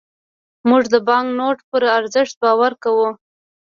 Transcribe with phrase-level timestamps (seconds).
[0.69, 3.07] موږ د بانکنوټ پر ارزښت باور کوو.